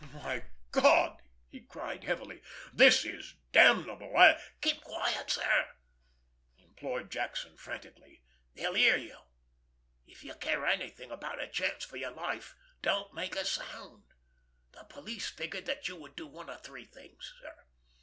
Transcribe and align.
"My 0.13 0.45
God!" 0.71 1.21
he 1.47 1.59
cried 1.59 2.05
heavily. 2.05 2.41
"This 2.73 3.05
is 3.05 3.35
damnable! 3.51 4.17
I——" 4.17 4.41
"Keep 4.59 4.81
quiet, 4.81 5.29
sir!" 5.29 5.67
implored 6.57 7.11
Jackson 7.11 7.55
frantically. 7.55 8.23
"They'll 8.55 8.73
hear 8.73 8.97
you! 8.97 9.15
If 10.07 10.23
you 10.23 10.33
care 10.33 10.65
anything 10.65 11.11
about 11.11 11.39
a 11.39 11.45
chance 11.47 11.85
for 11.85 11.97
your 11.97 12.09
life, 12.13 12.55
don't 12.81 13.13
make 13.13 13.35
a 13.35 13.45
sound. 13.45 14.05
The 14.71 14.85
police 14.85 15.29
figured 15.29 15.67
that 15.67 15.87
you 15.87 15.95
would 15.97 16.15
do 16.15 16.25
one 16.25 16.49
of 16.49 16.61
three 16.63 16.85
things, 16.85 17.31
sir. 17.39 17.53